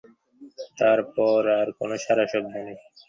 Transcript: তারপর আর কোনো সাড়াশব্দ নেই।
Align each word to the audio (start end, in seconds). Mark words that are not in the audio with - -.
তারপর 0.79 1.41
আর 1.59 1.67
কোনো 1.79 1.95
সাড়াশব্দ 2.05 2.53
নেই। 2.57 2.77